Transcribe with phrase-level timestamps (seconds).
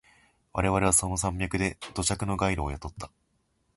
[0.53, 3.11] 我々はその山脈で土着のガイドを雇った。